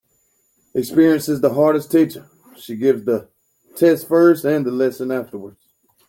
Experience 0.73 1.29
is 1.29 1.41
the 1.41 1.53
hardest 1.53 1.91
teacher. 1.91 2.27
She 2.57 2.75
gives 2.75 3.03
the 3.05 3.29
test 3.75 4.07
first 4.07 4.45
and 4.45 4.65
the 4.65 4.71
lesson 4.71 5.11
afterwards. 5.11 5.59